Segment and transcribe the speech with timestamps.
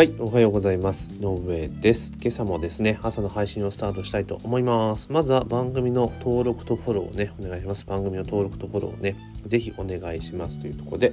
[0.00, 1.12] はい、おはようございます。
[1.20, 2.14] 野上です。
[2.18, 5.12] 今朝もですね、朝の配信をスタートしたいと思います。
[5.12, 7.84] まずは番組の登録とフォローをね、お願いします。
[7.84, 11.10] 番組の登録とフォローをね、ぜひお願いしますというところで、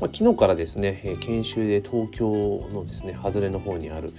[0.00, 4.14] まあ、昨日からですね、研修で東京のですね、外れの方にある、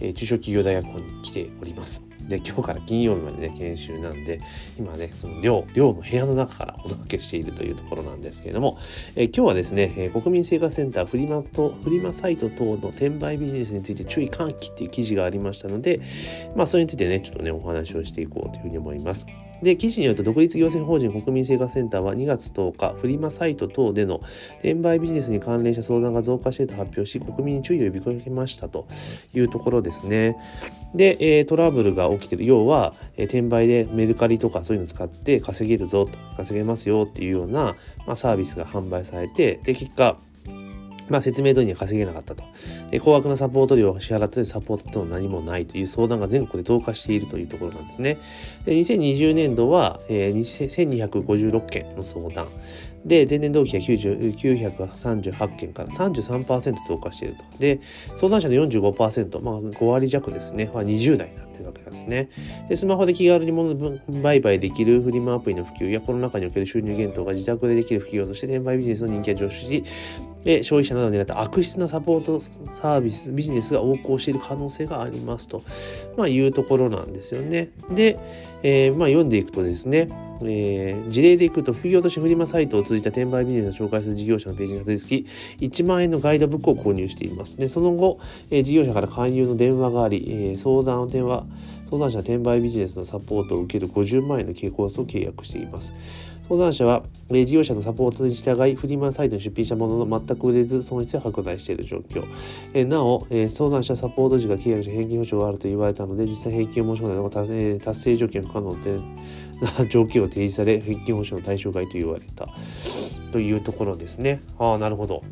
[0.00, 2.02] えー、中小企業大学校に来ております。
[2.28, 4.40] で今日から金曜日までね研修なんで
[4.78, 8.78] 今ねその寮寮の部屋の中からお届けしているというところなんですけれども、
[9.14, 16.00] えー、今日はですね、えー、国民生活センターフリマとフリマサイト等の転売ビジネスについて注意喚起っていう記事がありましたので
[16.56, 19.26] まあそれについてねちょっとねお話をしていこうというふうに思います。
[19.62, 24.20] で、記事によると、独立行政法人国民生活センターは2月10日、フリマサイト等での
[24.58, 28.86] 転売ビジネスに関連した相談が増加していると発表し、国民に注意を呼びかけましたと
[29.34, 30.36] いうところですね。
[30.94, 32.44] で、え、トラブルが起きてる。
[32.44, 37.76] 要は、え、転売でメルカリとかそういうのを使って稼げるぞと、稼げますよっていうような、
[38.06, 40.16] まあ、サービスが販売されて、で、結果、
[41.08, 42.44] まあ、説明通りには稼げなかったと。
[42.90, 48.18] で高額なサポート料を支払ったりサポートとは何もないという相談が全国で増加しているというところなんですね。
[48.64, 52.48] で2020年度は、えー、1256件の相談。
[53.06, 57.44] で、前年同期が938件から33%増加していると。
[57.58, 57.80] で、
[58.16, 62.28] 相談者の45%、まあ5割弱ですね、は20代になっているわけなんですね。
[62.68, 63.76] で、スマホで気軽に物
[64.22, 69.84] 売買できるフリマアプリの普及やコロナ禍における収入減等が自宅でできる普及として転売ビジネスの人気が上昇し、
[70.46, 75.64] で消費者などに狙った悪質なサポートサービスビジネスが横行している可能性がありますと、
[76.16, 77.70] まあ、いうところなんですよね。
[77.90, 78.16] で、
[78.62, 80.08] えー、まあ、読んでいくとですね
[80.42, 85.26] えー、事例でいくと副業としてフリマサイトを通じた転売ビジネスを紹介する事業者のページにたどり着き
[85.64, 91.46] 1万円のガイドブックを購入していますでその後、えー、事業者から勧誘の電話があり、えー、相談の電話
[91.90, 95.94] 相談者転売ビジネスのサポートを受ける50万円の経コースを契約しています
[96.48, 102.24] 相談者は、え事業者のサポートに従い、フリマサイトに出品したものの全く売れず、損失が拡大している状況。
[102.72, 109.00] えなお、え相談者サポート時が契約し返金保証があると言われたので、実際返金を申し込んだのが達,、え達成条件不可能で、
[109.90, 112.46] 条件を提示され、返金保証の対象外と言われた。
[113.32, 114.40] というところですね。
[114.58, 115.24] ああ、なるほど。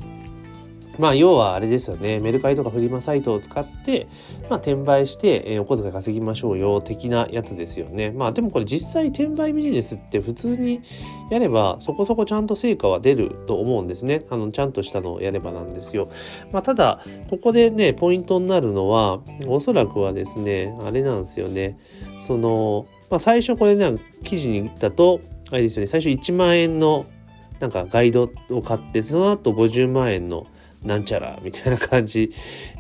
[0.99, 2.21] まあ要はあれですよね。
[2.21, 4.06] メルカリとかフリマサイトを使って、
[4.49, 8.10] まあ、転売して、えー、お小遣い稼ぎましょうよ的なやつですよね。
[8.10, 10.81] まあでもこれ実際転売ビジネスって普通に
[11.31, 14.25] やればそこそこちゃんと成果は出ると思うんですね。
[14.31, 16.09] あのちゃんとしたのをやればなんですよ。
[16.53, 17.00] まあただ
[17.31, 21.78] ここでねポイントになるのはおそらくはですねあれなんですよね。
[22.21, 25.88] その、まあ、最初これね記事に言ったとあれですよね。
[25.88, 27.06] 最初1万円の
[27.61, 30.47] なんかガイドを買ってその後50万円の
[30.84, 32.31] なんちゃらみたいな感じ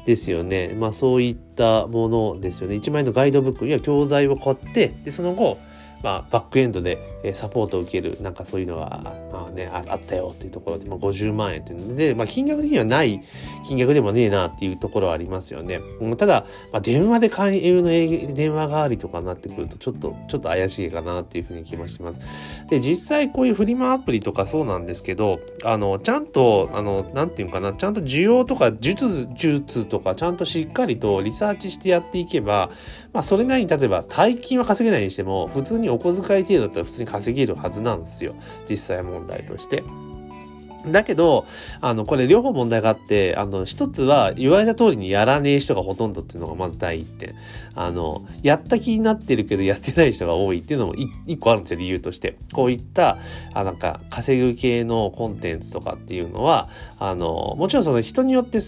[0.06, 0.74] ですよね。
[0.78, 2.76] まあそういったものですよね。
[2.76, 5.58] 1万円のガイドブックには教材を買って、で、その後、
[6.02, 6.98] まあ、バックエンドで
[7.32, 9.00] サポートを受けるなんかそういうのが、
[9.32, 13.22] まあね、あったよっていうところで、まあ、50万円っていうので、まあ、金額的にはない
[13.66, 15.80] 金額でもねえなっていうところはありますよね。
[16.18, 17.88] ただ、まあ、電話で勧誘の
[18.34, 22.20] 電話代わりとかになってくるとちょっとちょっと怪しいかなっていうふうに気もします。
[22.68, 32.70] で実際こういうフリマアプリとかそうなんですけどあのちゃんとあのなんていうかなちゃんと需要とか術術とかちゃんとしっかりとリサーチしてやっていけば、
[33.12, 38.34] まあ、それなりに例えば大金は稼げないにしても普通にお小遣い程度だったら普通に稼げるはずなんですよ。
[38.68, 39.84] 実際問題として。
[40.86, 41.46] だけど、
[41.80, 47.34] あの、これ両方問題があって、あの、一つは言われた通りにやらねえ人がほとんどっていうのがまず第一点。
[47.74, 52.36] あの、やった気になってるけどやってない人が多いっていうのも一個あるんですよ、理由として。
[52.52, 53.18] こういった、
[53.54, 58.60] あ、なんか、稼ぐ系のコンテンツとかっていうのは、あの、もちろんその人によって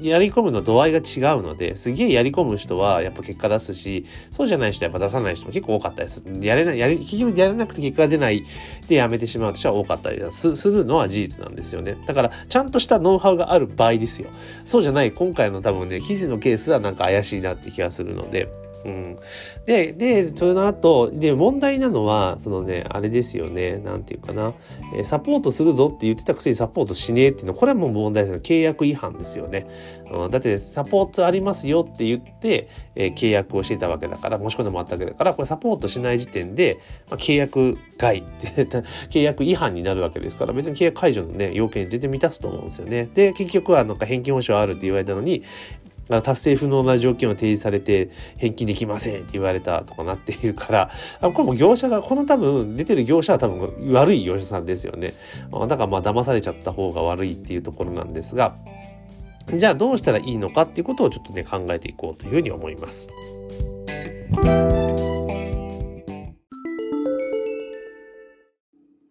[0.00, 1.00] やり込むの度合いが違
[1.38, 6.22] うのですげえやり込む人はやっぱ結果出すしそうじゃない人はやっぱ出さない人も結構多かったです。
[6.40, 8.44] やれないやり結局やれなくて結果が出ない
[8.88, 11.96] でやめてしまう人は多かったりするのは事実なんですよね。
[12.06, 14.30] だからちゃんとしたノウハウがある場合ですよ。
[14.64, 18.48] そうじゃない今回の多分ね記事のケースはなんか怪しいなって気がするので
[18.84, 19.18] うん。
[19.66, 24.52] で、で、その後、で、問題なのは、そのね、あれですよね、なんていうかな、
[24.96, 28.40] え、サポートするぞって言ってたくせにサポートしねえっていうのは、これはもう問題ですよ。
[28.40, 29.66] 契約違反ですよね。
[30.10, 36.76] うん、だって、サポートありますよって言って、え、契約をしてたわけだから、申し込んでもらったわけだから、これサポートしない時点で、
[37.08, 38.64] まあ、契約外って
[39.10, 43.08] 契約違反になるわけですから、別に契約解除のね、要件全然満たすと思うんですよね。
[43.14, 45.42] で、結局はなんか返金保証あるって言われたのに、
[46.08, 50.90] 達成不能な条件を提示されて返金できませんって言われたとかなっているから
[51.20, 55.14] あこれも業者がこの多分出てる業者は多分悪い業者さんですよね
[55.50, 58.56] だからまあ騙されちゃった方が悪いっていうところなんですが
[59.46, 63.08] じゃあどうしたらいいのかっていうことをちょっとね考えていこうというふうに思います。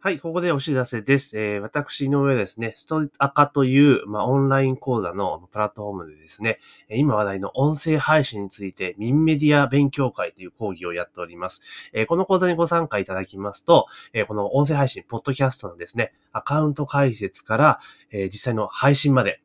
[0.05, 1.39] はい、ここでお知らせです。
[1.39, 6.59] えー、私の上ですね、ストアカという、まあ、オンライン講座のプラットフォームでですね、
[6.89, 11.61] 今話題の音声配信について、ミンメディア勉強会という講義をやっております。
[11.93, 17.79] えー、この講座にご参加いただきますと、えー、この音声配信、ポッドキャストのですね、アカウント解説から、
[18.11, 19.39] え実際の配信まで、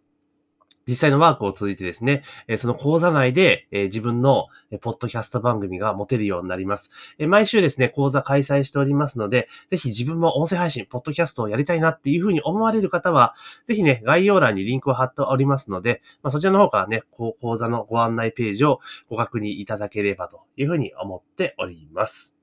[0.89, 2.25] 実際のワークを通じてですね、
[2.57, 4.47] その講座内で自分の
[4.81, 6.91] ポッドキャスト番組が持てるようになります。
[7.29, 13.35] 毎週ですね、講座開催しておりますので、ぜひ自分も音声配信、ポッドキャストをやりたいなっていうふうに思われる方は、
[13.67, 18.81] ぜひね、概要欄にリンクを貼っておりますので、まあ、そちらの方からね、講座のご案内ページを
[19.11, 22.35] ご確認いただければというふうに思っております。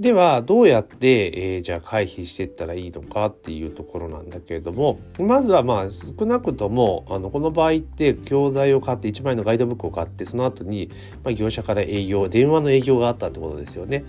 [0.00, 10.88] では、どうやって、えー、じゃあ回避していったらいいのかっていうところなんだけれども、まずはまあ少なくとも、あの、この場合って教材を買って1枚のガイドブックを買って、その後に、
[11.22, 14.06] まあ、業者から営業、電話の営業があったってことですよね。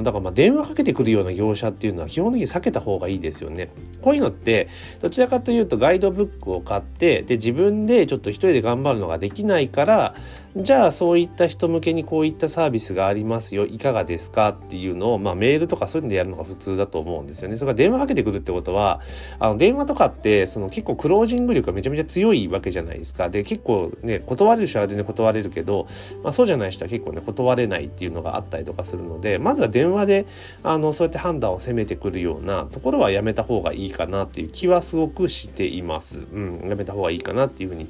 [0.00, 3.68] だからまあ電話かけてくるような業者っていうのは基本的に避けた方がいいですよね。
[4.00, 4.68] こういうのって
[5.00, 10.14] どちらかというとガイドブックを買ってで自分でちょっと一人で頑張るのができないから
[10.54, 17.56] じゃあそういった人向けにこういったサービスがありますよいかがですかっていうのを、まあ、メールとかそういうのでやるのが普通だと思うんですよね。
[17.56, 19.00] それから電話かけてくるってことは
[19.38, 23.30] あの電話とかってその結構クロージング力がめちゃめちゃ強いわけじゃないですか。
[23.30, 25.86] で結構ね断れる人は全然断れるけど、
[26.22, 30.26] まあ、そうじゃない人は結構ね断れないっていうのがあったりとかするのでまずは電話で
[30.62, 36.26] あのそうやって判断を責めてくるようなところはやめた方がいいかなっていう気はすごくしています。
[36.30, 37.86] うん、やめた方がいいかなっていうふうに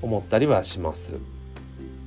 [0.00, 1.16] 思ったりはします。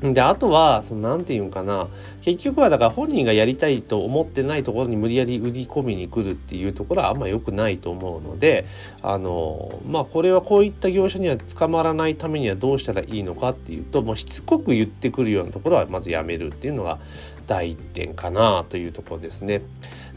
[0.01, 1.87] で、あとは、その、なんて言うんかな。
[2.21, 8.65] 結局は、だから本人がやりたいと思ってないところに無理やり売り込みに来るっていうところはあんま良くないと思うので、
[9.01, 16.99] あの、まあ、これはこういった業者には捕まらないためにはどうしたらいいのかっていうと、もうしつこく言ってくるようなところはまずやめるっていうのが
[17.47, 19.63] 第一点かなというところですね。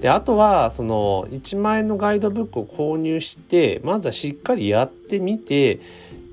[0.01, 5.81] で、あとは、その、1万円のガイドブックを購入して、まずはしっかりやってみて、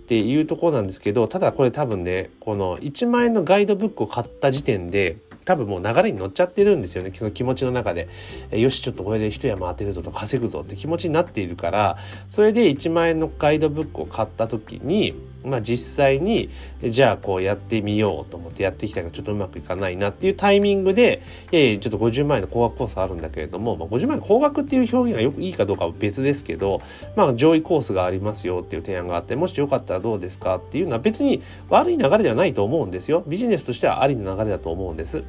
[0.07, 7.12] っていうところなんですけどただこれ多分ねこの1万円のガイドブックを買った時点で多分もう流れに乗っちゃってるんですよね。
[7.13, 8.07] その気持ちの中で、
[8.51, 11.98] えよしちょっとこれで一山当てるぞと稼ぐぞって気持ちになっているから
[12.30, 15.13] それで1万円のガイドブックを買った時に
[15.44, 16.50] まあ実際に
[16.81, 26.81] じゃあこうやってみようと思ってやってきたけどちょっとうまくいかないなっていうタイミングでいやいやちょっと50万円の高額コースあるんだけれども、まあ、50万円高額っていう表現がよくいいかどうかは別ですけど
[27.16, 35.24] まあ上位コースがありますよっていう提案があってもしよかったらどうですかっていうのは別に悪い流れではないと思うんですよビジネスとしてはありの流れだと思うんです。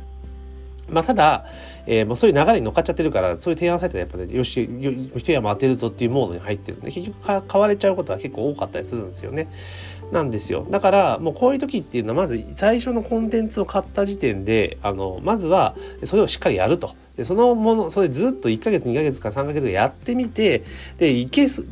[0.91, 1.45] まあ、ただ、
[1.91, 4.69] えー、もうそういう流れに乗っかっちゃってるから、そういう提案されたらやっぱり、ね、よし、
[5.17, 9.49] 一山当てるぞっていうモードに入ってるんで、結局買われちゃうことは結構多かったりするんですよね。
[10.13, 10.67] なんですよ。
[10.69, 15.75] だから、もうこういう時っていうのは、まず最初のコンテンツを買った時点で、あの、まずは、
[16.05, 16.95] それをしっかりやると。
[17.19, 20.63] で、そのもの、それずっと1ヶ月、2ヶ月か3ヶ月やってみて、
[20.99, 21.67] で、いけす、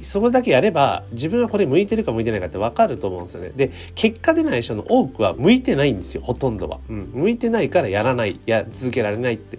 [0.00, 3.50] それだけやれば、自分はこれ向いてるか向いてないかって分かると思うんですよね。
[3.56, 6.78] で、結果出ない人の多くは向いてないんですよ、ほとんどは。
[6.88, 7.10] うん。
[7.14, 9.58] 向いてないからやらない、や、続けられないって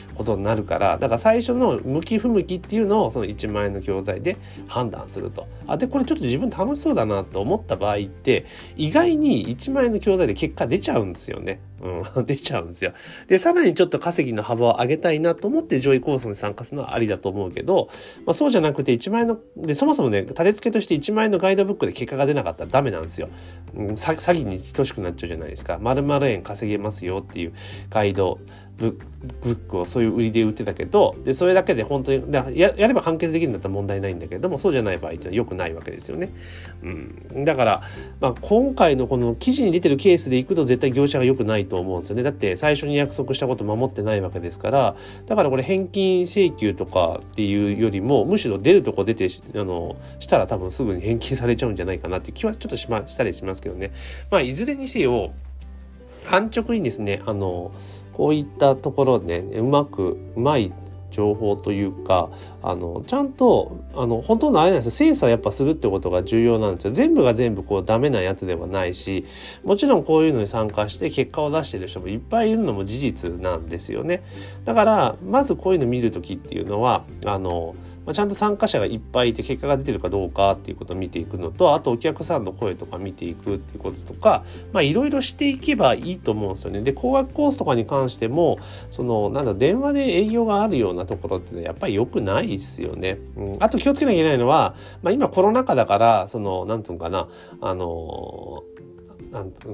[0.15, 4.37] ことになるからだから最初の向き不向きっていうのをその1万円の教材で
[4.67, 11.59] 判断するとあでこれちょっと自分楽しそうだなと思った場合って意外に1万円の教材で結果出ちゃうんですよね。
[11.81, 12.93] うん、 出ちゃうんですよ。
[13.27, 17.89] で、さらにちょっと稼ぎの幅を上げたいなと思って上位コースに参加するのはありだと思うけど、
[18.25, 23.29] まあ、そうじゃなくて1万円の、で、そもそもね、立て付けとして1万円のガイドブックで結果が出なかったらダメなんですよ。
[23.75, 25.79] うん、詐欺に等しくなっちゃうじゃないですか。
[25.79, 27.53] 〇〇円稼げますよっていう
[27.89, 28.39] ガイド
[28.77, 28.97] ブ
[29.43, 36.29] ックをそういう売りで売ってたけどでそれだけで本当にややれば完結できるんだったら問題ないんだけどもそうじゃない場合っていうのは良くないわけですよね。
[36.83, 36.87] う
[37.39, 37.83] ん、だから、
[38.19, 42.23] まあ、今回のこの記事に出てるケースでいくと絶対業者が良くないと思うんですよね。
[42.23, 44.95] だって最初に約束したこと守ってないわけですから
[45.27, 53.91] だからこれ返金請求とかっていうよりもむしろ出るとこ出てあのしたら多分すぐに返金されちゃうんじゃないかなっていう気はちょっとしましたりしますけどね。
[54.29, 55.31] まあいずれにせよ
[56.29, 57.71] 安直にですねあの
[58.21, 60.71] こういったところで、ね、うまくうまい
[61.09, 62.29] 情報というか
[62.61, 65.13] あのちゃんとあの本当のあれなんですよ。
[65.13, 66.93] 精査やっぱするってことが重要なんですよ。
[66.93, 69.25] 全部が全部こうダメなやつではないし
[69.63, 74.21] もちろんこういうのに参加して結果を出してる人もいっぱいいるのも事実なんですよね。
[74.65, 77.73] だからまずこういうの見る時っていうのはあの
[78.05, 84.43] まあ、ちゃんと参加者がいっぱいいて結果が出てるかどうかっていうことを見ていくのとあとお客さんの声とか見ていくっていうこととか
[84.81, 86.81] いろいろしていけばいいと思うんですよね。
[86.81, 93.19] で高額コースとかに関してもそのなんだ電話で営業があるようなところってやっぱり良くないですよね。
[93.35, 97.27] うん、あと気をつけなきゃいけないのは、まあ、今コロナ禍だからそのなんつうのかな
[97.61, 98.63] あの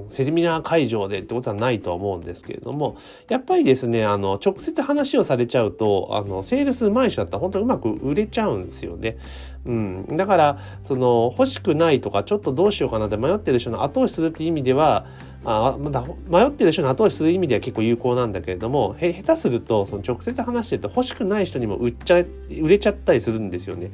[0.08, 2.98] セミナー会場でってことはないとは思うんですけれども
[3.30, 9.18] やっぱりですねあの直接話をされちゃうとあのセールスうまい人だったら本当にうまく売れちゃうんですよね。
[9.66, 15.06] うん、だからその欲しくないとかちょっとどうしようかなって迷ってる人の後押しするっていう意味では
[15.44, 22.20] あまだ迷ってる人の後押しする意味では結構有効なんだけれどもへ下手するとその直接話してると欲しくない人にも売っちゃ
[22.62, 23.92] 売れちゃったりするんですよね。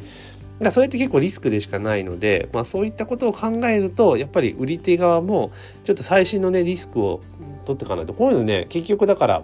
[0.54, 5.52] だからそれって結構リスクでしかないので、まあ、そういったことを考えるとやっぱり売り手側も
[5.84, 7.22] ちょっと最新のねリスクを
[7.66, 9.44] 取っていかないとこういうのね結局だから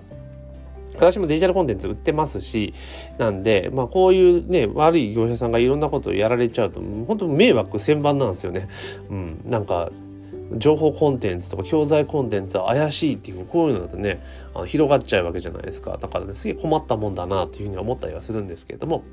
[1.00, 2.74] 私もデジタルコンテンツ売ってますし、
[3.18, 8.68] なんで、まあこういうね、悪い業者さんがいろんなことをやられちゃうと、本当迷惑千番なんですよね。
[9.10, 9.42] うん。
[9.46, 9.92] なんか、
[10.58, 14.22] 情報コンテンツとか教材コンテンツは怪しいっていうこういうのだとね
[14.66, 15.98] 広がっちゃうわけじゃないですか。
[15.98, 19.04] だからねすげえ困ったもんだなっていうふうに思ったりはするんですけれども、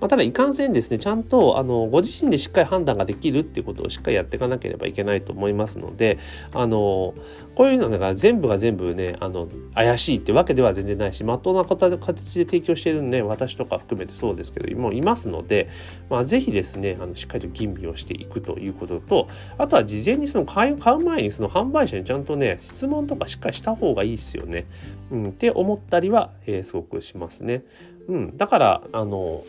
[0.00, 6.18] まあ、ただいかんせんですねちゃんとあのご自身でしっかり判断ができるっていうことをしっかりやっていかなければいけないと思いますので
[6.52, 7.14] あの
[7.54, 15.68] こういうのだから全部が全部ねあの怪しいってわけでは全然ないしまっとうな形で提供してるね私とか含めてそうですけどもういますので、
[16.10, 24.66] まあ、ぜひですねあのしっかりと吟味をしていくということとあとは事前にその買う買う前にその販売者にちゃんとね質問とかしっかりした方がいいですよね。
[25.10, 27.62] うん、って思ったりは、えー、すごくしますね。
[28.06, 29.44] うん、だからあの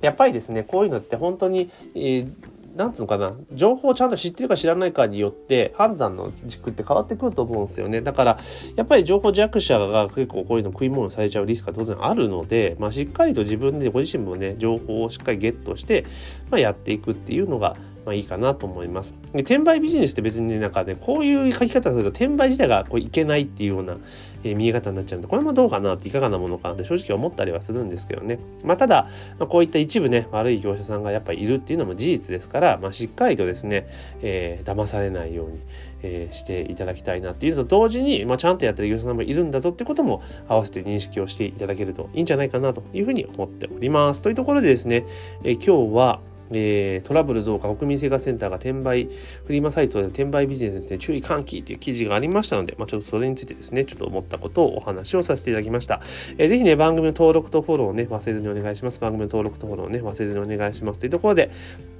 [0.00, 2.32] やっぱりですねこういうのって本当に、えー
[2.76, 8.02] なんつうのかな、情報をちゃんと知ってるか知らないかによって判断の軸って変わってくると思うんですよね。
[8.02, 8.38] だから、
[8.76, 16.04] やっぱり情報弱者が結構こういうの食い物されちゃうリスクが当然あるので、まあ、しっかりと自分でご自身もね、情報をしっかりゲットして、
[16.50, 17.76] まあ、やっていくっていうのが、
[18.08, 19.14] まあいいかなと思います。
[19.34, 23.98] で転売ビジネスって別にね、なんかね、こういう書き方すると転売自体がこういけないっていうような、
[24.44, 28.38] えー、見え方になっちゃうんで、これもどうかなっていかがなものかなって正直思ったりはするんですけどね。
[28.64, 33.86] まあただ、まあ、こういった一部ね、悪い業者さんがやっぱいるっていうのも事実ですから、まあしっかりとですね、
[34.22, 35.58] えー、騙されないように、
[36.02, 44.22] えー、していただきたいなっていうのと同時に、まあ、ちゃんとやってる業者さんもいるんだぞってことも合わせて認識をしていただけるといいんじゃないかなというふうに思っております。
[44.22, 45.04] というところでですね、
[45.44, 46.20] えー、今日は、
[46.50, 49.08] えー、トラブル増加国民生活センターが転売
[49.44, 56.00] フリマサイトで転売ビジネスに、注意喚起という記事がありましたので、まあ、ちょっとそれについてですねちょっと思ったことをお話をさせていただきました、
[56.38, 59.00] えー、ぜひね番組の登録とフォローをね忘れずにお願いします。
[59.00, 61.50] 番組の登録とフォローをね忘れずにお願いしますというところで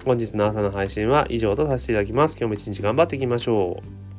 [0.04, 2.36] 本日の朝の配信は以上とさせていただきます。
[2.38, 4.17] 今日も一日頑張っていきましょう。